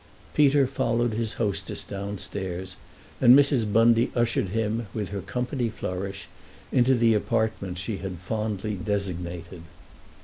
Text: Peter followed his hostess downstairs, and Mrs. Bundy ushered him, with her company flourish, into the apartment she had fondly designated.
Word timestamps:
Peter 0.33 0.65
followed 0.65 1.13
his 1.13 1.33
hostess 1.33 1.83
downstairs, 1.83 2.75
and 3.21 3.37
Mrs. 3.37 3.71
Bundy 3.71 4.11
ushered 4.15 4.49
him, 4.49 4.87
with 4.95 5.09
her 5.09 5.21
company 5.21 5.69
flourish, 5.69 6.27
into 6.71 6.95
the 6.95 7.13
apartment 7.13 7.77
she 7.77 7.97
had 7.97 8.17
fondly 8.17 8.73
designated. 8.73 9.61